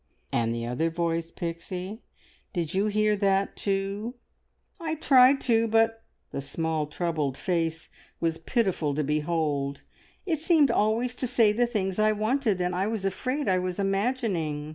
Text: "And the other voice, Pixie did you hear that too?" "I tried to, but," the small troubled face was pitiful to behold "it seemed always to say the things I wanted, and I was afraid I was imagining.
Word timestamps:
"And 0.31 0.51
the 0.51 0.65
other 0.65 0.89
voice, 0.89 1.29
Pixie 1.29 2.01
did 2.53 2.73
you 2.73 2.87
hear 2.87 3.15
that 3.17 3.55
too?" 3.55 4.15
"I 4.79 4.95
tried 4.95 5.39
to, 5.41 5.67
but," 5.67 6.01
the 6.31 6.41
small 6.41 6.87
troubled 6.87 7.37
face 7.37 7.87
was 8.19 8.39
pitiful 8.39 8.95
to 8.95 9.03
behold 9.03 9.83
"it 10.25 10.39
seemed 10.39 10.71
always 10.71 11.13
to 11.17 11.27
say 11.27 11.51
the 11.51 11.67
things 11.67 11.99
I 11.99 12.13
wanted, 12.13 12.59
and 12.59 12.73
I 12.73 12.87
was 12.87 13.05
afraid 13.05 13.47
I 13.47 13.59
was 13.59 13.77
imagining. 13.77 14.69